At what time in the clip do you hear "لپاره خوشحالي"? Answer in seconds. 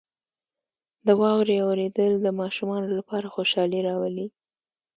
2.97-3.79